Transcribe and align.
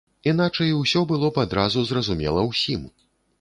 Іначай 0.29 0.71
усё 0.77 1.03
было 1.11 1.29
б 1.35 1.43
адразу 1.45 1.85
зразумела 1.91 2.41
ўсім. 2.49 2.89